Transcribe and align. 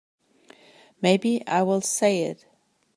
Maybe 0.99 1.45
I 1.47 1.61
will 1.61 1.81
say 1.81 2.23
it. 2.23 2.47